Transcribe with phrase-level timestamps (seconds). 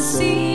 [0.00, 0.47] see.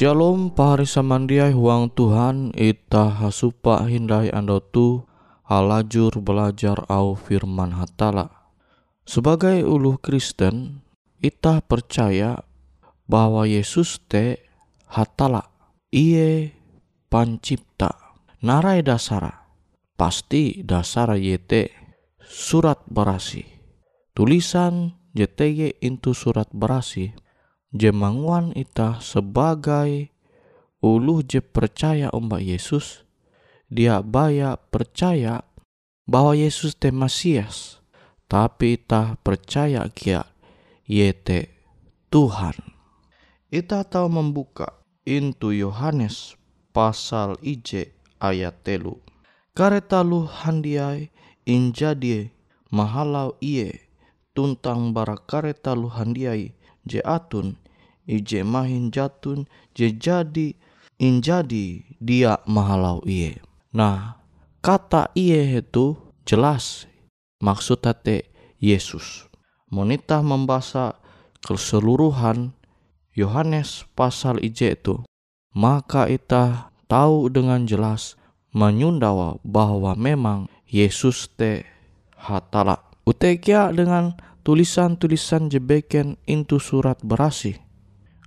[0.00, 5.04] Shalom pahari samandiai huang Tuhan ita hasupa hindai ando tu
[5.44, 8.32] halajur belajar au firman hatala.
[9.04, 10.80] Sebagai ulu Kristen,
[11.20, 12.40] ita percaya
[13.04, 14.40] bahwa Yesus te
[14.88, 15.52] hatala,
[15.92, 16.56] iye
[17.12, 17.92] pancipta.
[18.40, 19.52] narai dasara
[20.00, 21.76] pasti dasara yete
[22.24, 23.44] surat berasi
[24.16, 27.12] tulisan JTG itu surat berasi
[27.70, 30.10] jemanguan ita sebagai
[30.82, 33.06] ulu je percaya umba Yesus
[33.70, 35.46] dia baya percaya
[36.10, 37.78] bahwa Yesus te Masias
[38.26, 40.26] tapi ita percaya kia
[40.90, 41.54] yete
[42.10, 42.58] Tuhan.
[43.54, 46.34] Ita tahu membuka into Yohanes
[46.74, 48.98] pasal IJ ayat telu.
[49.54, 51.14] Kareta lu handiai
[51.46, 52.34] injadi
[52.74, 53.86] mahalau iye
[54.34, 57.58] tuntang bara kareta lu handiai je atun
[58.10, 59.46] ije mahin jatun
[59.78, 60.58] je jadi
[60.98, 63.38] injadi dia mahalau iye.
[63.70, 64.18] Nah
[64.58, 65.94] kata iye itu
[66.26, 66.90] jelas
[67.38, 68.26] maksud tate
[68.58, 69.30] Yesus.
[69.70, 70.98] Monita membaca
[71.46, 72.50] keseluruhan
[73.14, 75.06] Yohanes pasal IJ itu
[75.54, 78.18] maka ita tahu dengan jelas
[78.50, 81.66] menyundawa bahwa memang Yesus te
[82.14, 82.82] hatala.
[83.06, 84.14] Utekia dengan
[84.46, 87.58] tulisan-tulisan jebeken into surat berasi.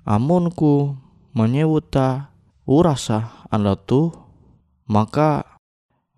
[0.03, 1.00] Amunku
[1.31, 2.35] menyewuta
[2.67, 4.11] urasa anda tu,
[4.83, 5.59] maka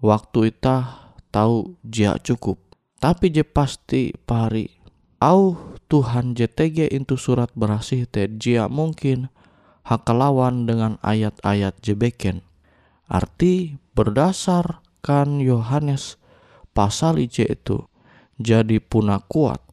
[0.01, 2.57] waktu ita tahu jia cukup.
[2.97, 4.65] Tapi je pasti pari
[5.21, 5.53] au
[5.85, 9.29] Tuhan JTG into surat berasi te jia mungkin
[9.85, 12.41] hakalawan dengan ayat-ayat jebeken.
[13.05, 16.17] Arti berdasarkan Yohanes
[16.73, 17.85] pasal IJ itu
[18.41, 19.64] jadi puna kuat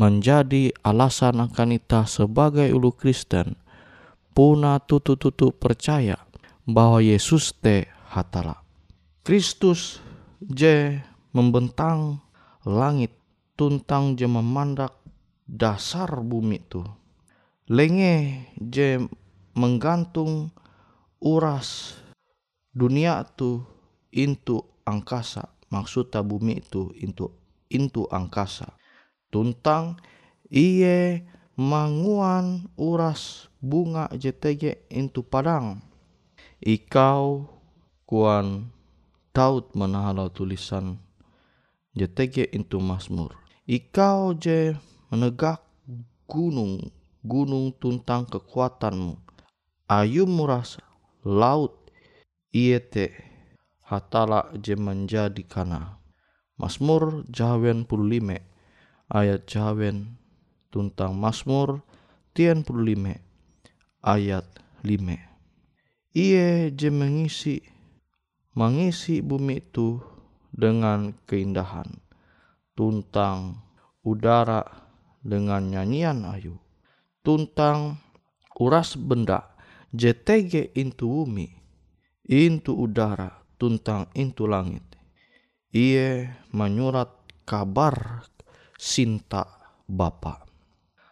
[0.00, 3.60] menjadi alasan akan ita sebagai ulu Kristen
[4.32, 6.16] puna tutu-tutu percaya
[6.64, 8.64] bahwa Yesus te hatala.
[9.20, 10.00] Kristus
[10.40, 10.96] je
[11.36, 12.24] membentang
[12.64, 13.12] langit
[13.60, 14.96] tuntang je memandak
[15.44, 16.80] dasar bumi tu.
[17.68, 19.04] Lenge je
[19.52, 20.48] menggantung
[21.20, 22.00] uras
[22.72, 23.60] dunia tu
[24.08, 27.36] intu angkasa maksudnya bumi itu intu
[27.68, 28.79] intu angkasa
[29.30, 29.96] tuntang
[30.50, 31.24] iye
[31.54, 35.82] manguan uras bunga JTG into padang.
[36.60, 37.48] Ikau
[38.04, 38.68] kuan
[39.32, 41.00] taut menahala tulisan
[41.96, 43.32] JTG into Mazmur.
[43.64, 44.76] Ikau je
[45.08, 45.62] menegak
[46.26, 46.90] gunung
[47.24, 49.16] gunung tuntang kekuatanmu.
[49.90, 50.78] Ayu muras
[51.26, 51.90] laut
[52.54, 53.12] iete
[53.84, 56.00] hatala je menjadi kana.
[56.56, 58.49] Mazmur jawen 15
[59.10, 60.16] ayat jawen
[60.70, 61.82] tuntang Mazmur
[62.30, 63.18] tien 15
[64.06, 64.46] ayat
[64.86, 66.14] 5.
[66.14, 67.62] Ia je mengisi
[68.54, 70.02] mengisi bumi itu
[70.50, 71.86] dengan keindahan
[72.74, 73.62] tuntang
[74.02, 74.66] udara
[75.22, 76.58] dengan nyanyian ayu
[77.22, 78.00] tuntang
[78.58, 79.54] uras benda
[79.94, 81.46] JTG intu bumi
[82.26, 84.82] intu udara tuntang intu langit
[85.70, 87.12] ia menyurat
[87.46, 88.26] kabar
[88.80, 89.44] sinta
[89.84, 90.48] Bapa.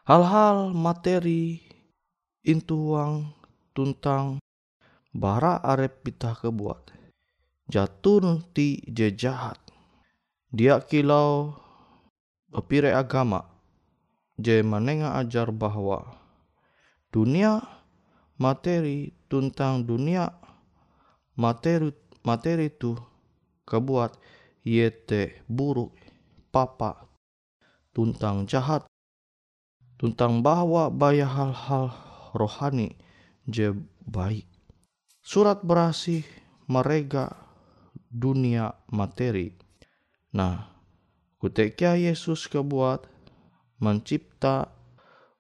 [0.09, 1.61] Hal-hal materi
[2.41, 3.37] intuang
[3.77, 4.41] tuntang
[5.13, 6.97] bara arep kita kebuat.
[7.69, 9.61] Jatun ti je jahat.
[10.49, 11.61] Dia kilau
[12.49, 13.45] pepire agama
[14.41, 16.09] je menengah ajar bahwa
[17.13, 17.61] dunia
[18.41, 20.33] materi tuntang dunia
[21.37, 21.93] materi
[22.25, 22.97] materi itu
[23.69, 24.17] kebuat
[24.65, 25.93] yete buruk
[26.49, 27.08] papa
[27.93, 28.89] tuntang jahat
[29.99, 31.91] tuntang bahwa baya hal-hal
[32.33, 32.95] rohani
[33.51, 33.75] je
[34.07, 34.47] baik.
[35.21, 36.25] Surat berasi
[36.71, 37.35] mereka
[38.09, 39.53] dunia materi.
[40.33, 40.71] Nah,
[41.43, 43.05] kutekia Yesus kebuat
[43.83, 44.71] mencipta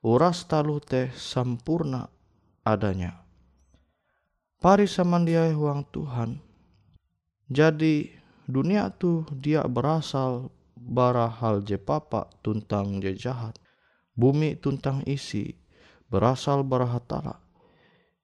[0.02, 2.10] uras talu teh sempurna
[2.66, 3.24] adanya.
[4.58, 6.42] Pari samandiai uang Tuhan.
[7.48, 8.10] Jadi
[8.44, 13.58] dunia tu dia berasal bara hal je papa tuntang je jahat.
[14.14, 15.54] Bumi tuntang isi
[16.06, 17.38] berasal bara hatala.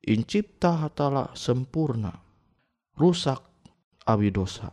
[0.05, 2.15] Incipta hatala sempurna.
[2.95, 3.43] Rusak
[4.07, 4.71] awi dosa.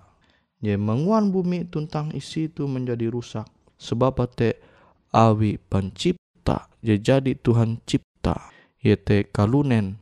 [0.62, 3.50] Je menguan bumi tuntang isi itu menjadi rusak.
[3.82, 4.62] Sebab te
[5.10, 8.54] awi pencipta je jadi Tuhan cipta.
[8.82, 10.02] Yete kalunen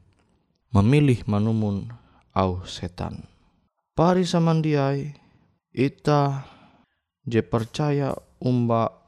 [0.72, 1.92] memilih manumun
[2.32, 3.28] au setan.
[3.92, 5.12] Pari samandiai
[5.76, 6.48] ita
[7.28, 9.00] je percaya umba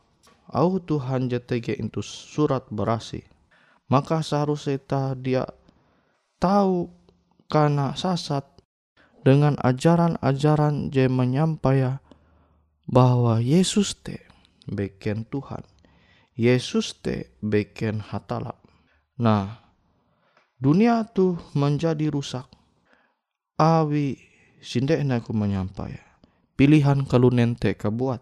[0.52, 3.24] au Tuhan je tege itu surat berasi.
[3.92, 5.44] Maka seharusnya ta dia
[6.40, 6.92] tahu
[7.52, 8.48] karena sasat
[9.28, 12.00] dengan ajaran-ajaran je menyampaia
[12.88, 14.24] bahwa Yesus te
[14.68, 15.64] beken Tuhan.
[16.36, 18.56] Yesus te beken hatala.
[19.20, 19.60] Nah,
[20.58, 22.48] dunia tuh menjadi rusak.
[23.60, 24.18] Awi
[24.64, 26.11] sindek aku menyampaikan
[26.62, 28.22] pilihan kalunen teh kabuat.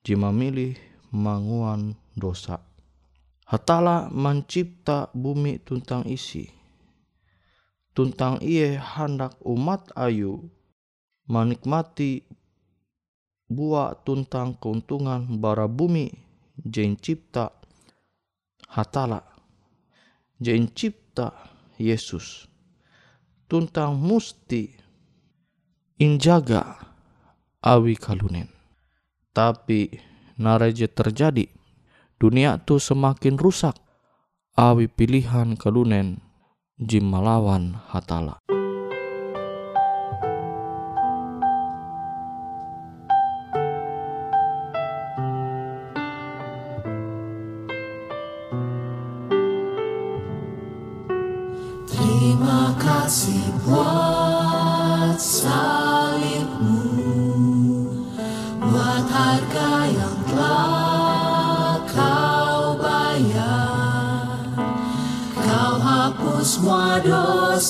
[0.00, 0.72] Jima milih
[1.12, 2.64] manguan dosa.
[3.44, 6.48] Hatala mencipta bumi tuntang isi.
[7.92, 10.48] Tuntang iye hendak umat ayu.
[11.28, 12.24] Menikmati
[13.52, 16.08] buah tuntang keuntungan bara bumi.
[16.56, 17.52] Jen cipta
[18.72, 19.28] hatala.
[20.40, 21.36] Jen cipta
[21.76, 22.48] Yesus.
[23.44, 24.72] Tuntang musti
[26.00, 26.91] injaga
[27.62, 28.50] awi kalunen.
[29.32, 29.88] Tapi
[30.36, 31.46] nareje terjadi,
[32.18, 33.78] dunia tu semakin rusak.
[34.52, 36.20] Awi pilihan kalunen,
[36.76, 38.42] jim malawan hatala.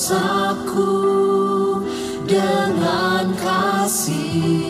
[0.03, 0.91] kuasaku
[2.27, 4.62] dengan kasih.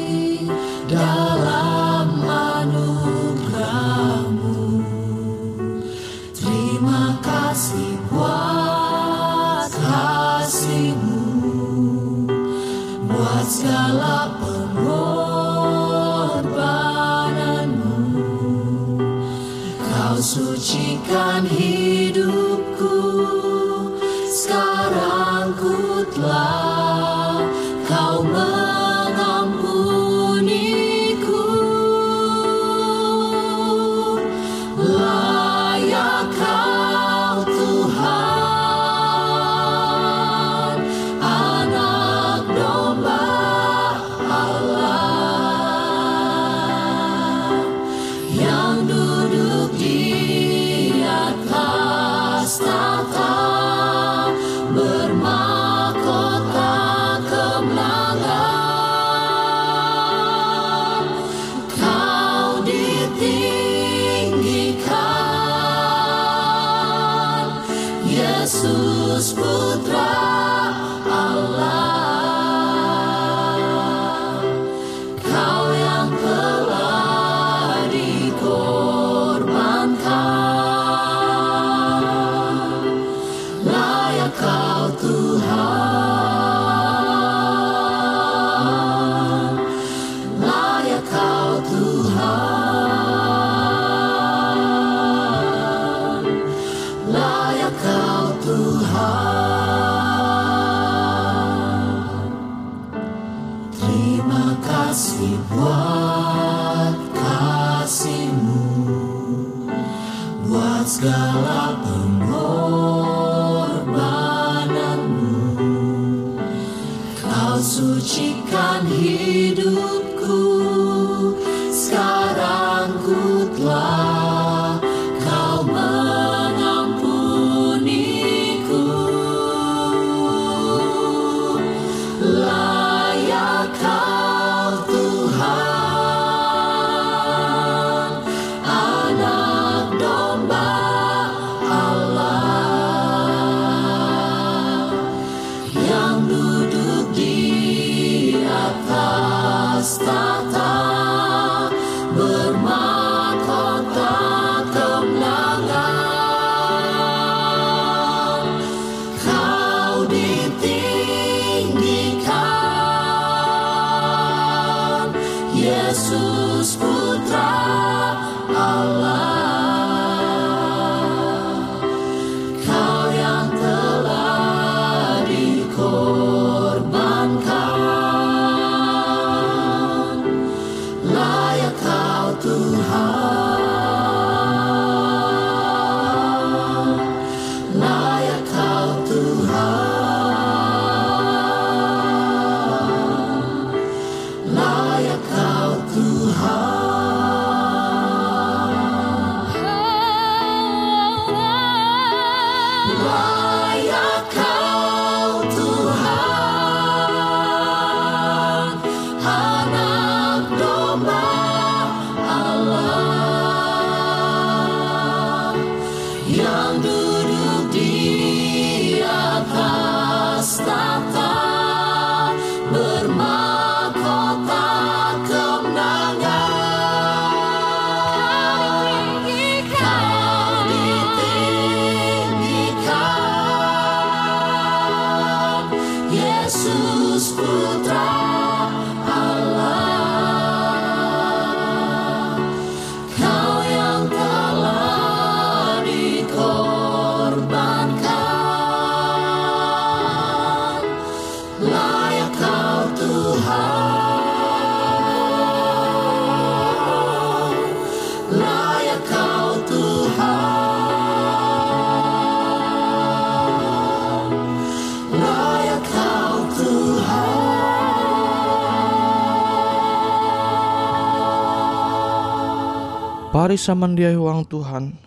[273.53, 274.97] Pari samandiai huang Tuhan.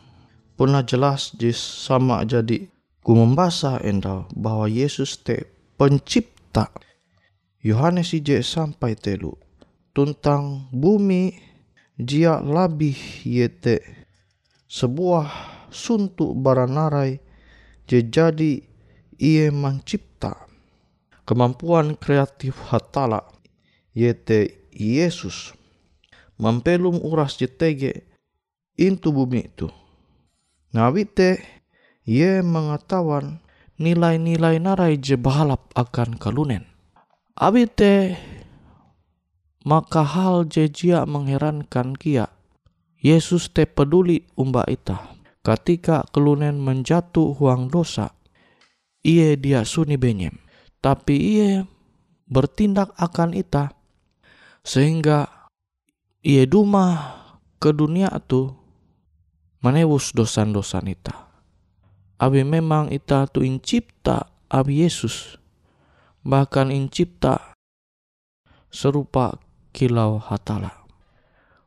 [0.54, 2.70] Pernah jelas jis sama jadi.
[3.02, 6.70] Ku membasa endau bahwa Yesus te pencipta.
[7.66, 9.34] Yohanes ije sampai telu
[9.90, 11.34] tentang bumi
[11.98, 12.94] jia labih
[13.26, 13.82] yete
[14.70, 15.26] sebuah
[15.74, 17.18] suntuk baranarai
[17.90, 18.62] je jadi
[19.18, 20.46] ia mencipta
[21.26, 23.26] kemampuan kreatif hatala
[23.90, 25.50] yete Yesus.
[26.38, 28.14] Mempelum uras jetege
[28.76, 29.68] intu bumi itu.
[30.72, 31.40] Nawite
[32.04, 33.40] ye mengetahuan
[33.80, 36.64] nilai-nilai narai bahalap akan kalunen.
[37.36, 38.16] Abite
[39.66, 42.30] maka hal je jia mengherankan kia.
[43.02, 45.12] Yesus te peduli umba ita.
[45.44, 48.14] Ketika kelunen menjatuh huang dosa,
[49.06, 50.34] ia dia suni benyem.
[50.82, 51.50] Tapi ia
[52.26, 53.70] bertindak akan ita
[54.66, 55.30] sehingga
[56.26, 57.14] ia duma
[57.62, 58.50] ke dunia tu
[59.66, 61.26] menebus dosa-dosa ita.
[62.22, 65.42] Abi memang ita tu incipta abi Yesus
[66.22, 67.50] bahkan incipta
[68.70, 69.42] serupa
[69.74, 70.86] kilau hatala.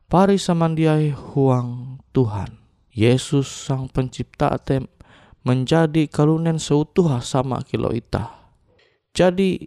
[0.08, 2.56] Pari samandiai huang Tuhan.
[2.90, 4.88] Yesus sang pencipta tem
[5.44, 8.50] menjadi kalunen seutuh sama kilau ita.
[9.12, 9.60] Jadi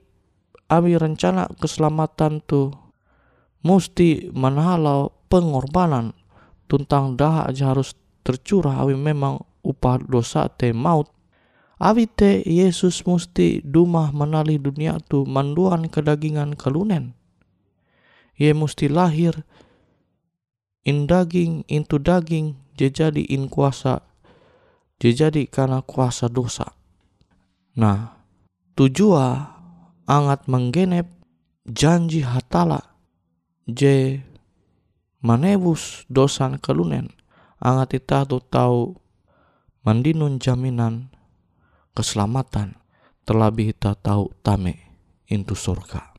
[0.67, 2.73] abi rencana keselamatan tu
[3.63, 6.11] mesti menhalau pengorbanan
[6.67, 11.11] tentang dah aja harus tercurah awi memang upah dosa te maut.
[11.83, 17.11] Awi te Yesus musti dumah menali dunia tu manduan kedagingan kalunen.
[18.39, 19.43] Ye musti lahir
[20.87, 24.03] in daging intu daging je jadi in kuasa
[24.97, 26.71] je jadi karena kuasa dosa.
[27.75, 28.15] Nah
[28.79, 29.53] tujua
[30.07, 31.07] angat menggenep
[31.67, 32.95] janji hatala
[33.67, 34.23] je
[35.23, 37.11] manebus dosan kalunen
[37.63, 38.91] angat ita tu tahu
[39.87, 41.07] mandinun jaminan
[41.95, 42.75] keselamatan
[43.23, 44.99] terlebih ita tahu tame
[45.31, 46.11] intu surga.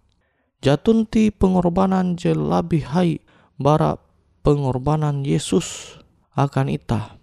[0.64, 3.20] Jatunti pengorbanan je lebih hai
[3.60, 4.00] bara
[4.40, 6.00] pengorbanan Yesus
[6.32, 7.20] akan ita.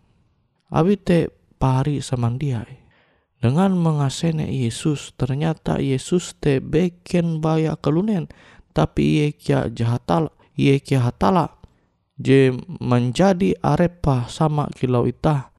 [0.70, 2.78] Abite pari samandiai.
[3.42, 8.30] Dengan mengasene Yesus, ternyata Yesus te beken baya kelunen
[8.72, 11.61] tapi ia kia jahatala ia kia hatala
[12.22, 15.50] je menjadi arepa sama kilau ita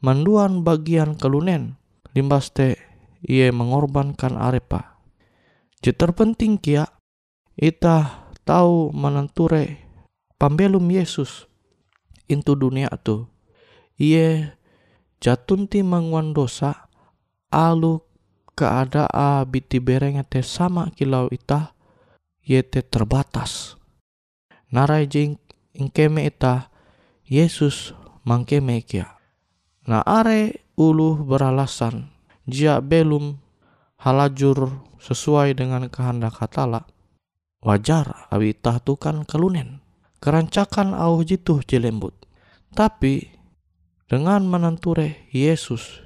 [0.00, 1.76] manduan bagian kelunen
[2.16, 2.80] limbas te
[3.20, 4.96] ia mengorbankan arepa.
[5.84, 6.88] Je terpenting kia
[7.58, 9.82] ita tahu menenture
[10.40, 11.44] pambelum Yesus
[12.30, 13.28] into dunia tu.
[14.00, 14.56] Ia
[15.20, 16.88] jatunti manguan dosa
[17.52, 18.00] alu
[18.56, 21.76] keadaan biti berengnya te sama kilau ita
[22.44, 23.76] yete terbatas.
[24.72, 25.38] Narai jing
[25.76, 26.72] ingkeme ita
[27.28, 27.92] Yesus
[28.24, 29.20] mangkeme kia.
[29.86, 32.10] Na are ulu beralasan
[32.48, 33.38] jia belum
[34.00, 36.88] halajur sesuai dengan kehendak hatala.
[37.60, 39.84] Wajar awi tahtukan kelunen.
[40.18, 42.16] Kerancakan au jitu jelembut.
[42.72, 43.36] Tapi
[44.08, 46.00] dengan menenture Yesus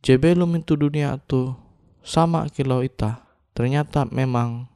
[0.00, 1.50] je belum itu dunia tu
[2.04, 4.68] sama kilau ita ternyata memang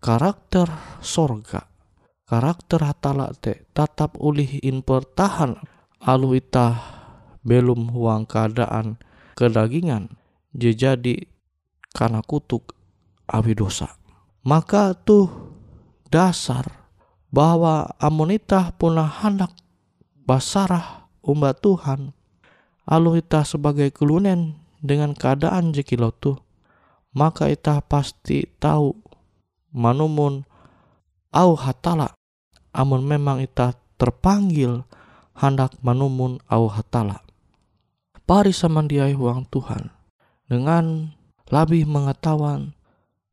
[0.00, 0.70] karakter
[1.04, 1.69] sorga
[2.30, 5.58] karakter hatala te tatap ulih in pertahan.
[5.98, 6.78] Alu ita
[7.42, 9.02] belum huang keadaan
[9.34, 10.14] kedagingan.
[10.54, 11.26] Je jadi
[11.90, 12.78] karena kutuk
[13.26, 13.98] awi dosa.
[14.46, 15.28] Maka tuh
[16.08, 16.80] dasar
[17.30, 19.54] bahwa amonita punah hendak
[20.26, 22.10] basarah umba Tuhan
[22.86, 26.42] alu ita sebagai kelunen dengan keadaan jekilau tuh
[27.14, 28.94] maka ita pasti tahu
[29.70, 30.42] manumun
[31.30, 32.18] au hatala
[32.74, 34.86] amun memang ita terpanggil
[35.36, 37.24] hendak manumun au hatala.
[38.24, 39.90] Pari samandiai huang Tuhan
[40.46, 41.10] dengan
[41.50, 42.78] lebih mengetahuan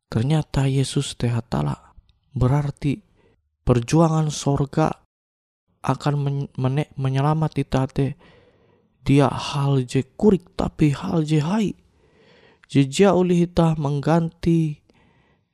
[0.10, 1.94] ternyata Yesus teh hatala
[2.34, 3.02] berarti
[3.62, 4.90] perjuangan sorga
[5.86, 6.14] akan
[6.58, 8.14] men menyelamat ita teh.
[9.08, 11.72] Dia hal je kurik tapi hal je hai.
[12.68, 14.84] Jejak oleh ita mengganti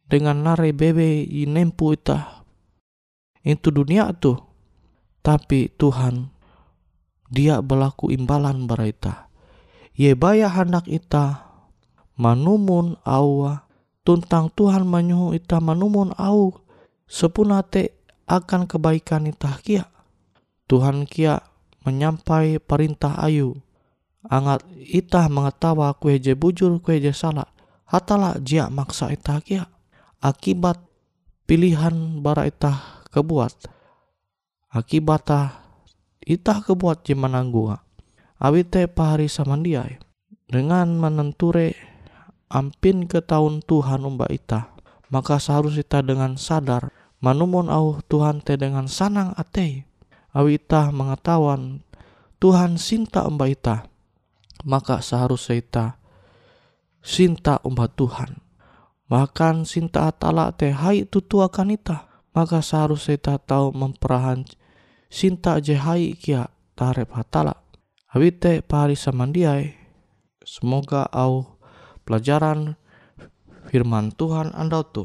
[0.10, 2.42] dengan nare bebe inempu ita
[3.43, 4.39] itu dunia tu
[5.23, 6.32] tapi Tuhan
[7.27, 9.15] dia berlaku imbalan bara ita
[9.95, 11.53] ye baya hendak ita
[12.17, 13.65] manumun awa.
[14.03, 16.60] Tuntang Tuhan menyuhu ita manumun au.
[17.08, 17.95] Sepunate
[18.27, 19.88] akan kebaikan ita kia.
[20.67, 21.39] Tuhan kia
[21.88, 23.56] menyampai perintah ayu.
[24.27, 27.47] Angat ita mengetawa kue je bujur kue je salah.
[27.88, 29.71] Hatala jia maksa ita kia.
[30.23, 30.79] Akibat
[31.47, 33.69] pilihan bara itah kebuat
[34.73, 35.30] akibat
[36.26, 37.86] itah kebuat je menanggua.
[38.41, 40.02] Awi te pahari samandiai.
[40.49, 41.78] Dengan menenture
[42.52, 44.73] ampin ke tahun Tuhan umba ita,
[45.10, 46.91] maka seharus ita dengan sadar
[47.23, 49.88] manumun au Tuhan te dengan sanang ate.
[50.34, 51.86] Awi ita mengetahuan
[52.41, 53.88] Tuhan sinta umba ita,
[54.65, 55.86] maka seharusnya ita
[56.99, 58.41] sinta umba Tuhan.
[59.08, 64.46] Bahkan sinta atala te hai tutu akan ita, maka seharusnya ita tahu memperahan
[65.08, 67.62] sinta je hai kia tarep hatala.
[68.13, 69.74] Awite pari samandiai,
[70.46, 71.58] semoga au
[72.06, 72.78] pelajaran
[73.69, 75.04] firman Tuhan andau tu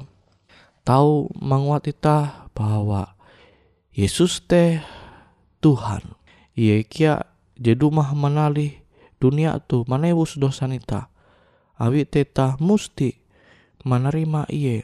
[0.89, 3.17] tahu menguat ita bahwa
[3.93, 4.81] Yesus teh
[5.61, 6.17] Tuhan.
[6.59, 7.29] Ia kia
[7.61, 8.81] jedumah menali
[9.21, 11.13] dunia tu manewus dosa nita.
[11.79, 13.15] Awi teta musti
[13.87, 14.83] menerima ia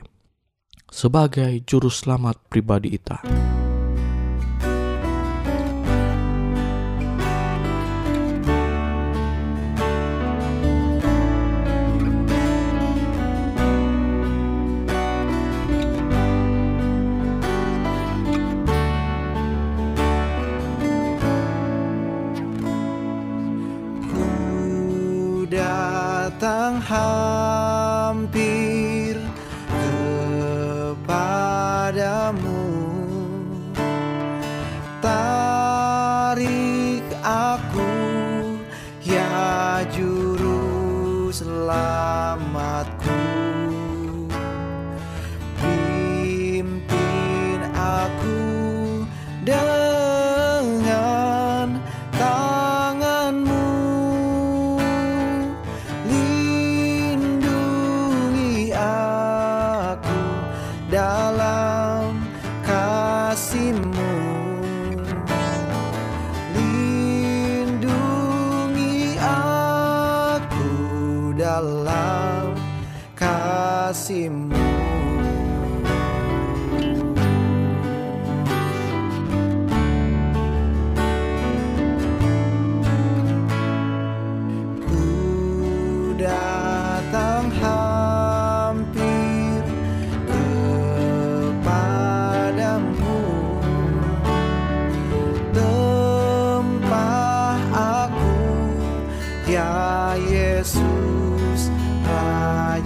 [0.95, 3.19] sebagai juru selamat pribadi ita.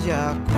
[0.09, 0.58] Yeah.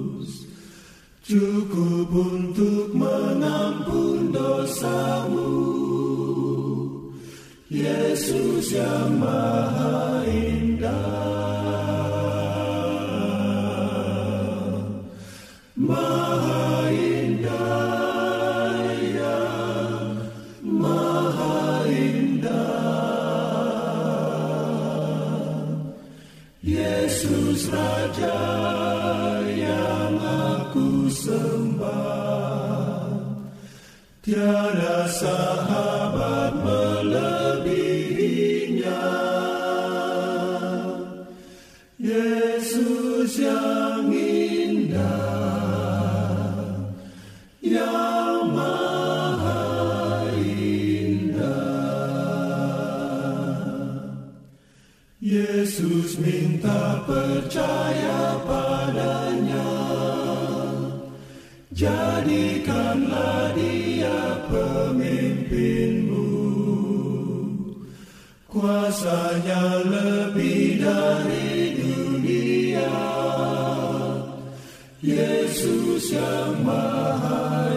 [1.31, 5.63] Cukup untuk mengampun dosamu.
[7.71, 10.91] Yesus yang maha indah.
[15.79, 19.39] Maha indah ya
[20.67, 22.51] Maha indah.
[26.59, 28.80] Yesus Raja
[34.21, 37.73] Tiada sahabat melebihinya.
[41.97, 45.01] Yesus yang indah
[47.65, 49.65] Yang maha
[50.37, 51.65] indah.
[55.17, 58.70] Yesus minta percaya padanya
[61.81, 66.29] Jadikanlah dia pemimpinmu.
[68.45, 72.93] Kuasanya lebih dari dunia.
[75.01, 77.73] Yesus yang maha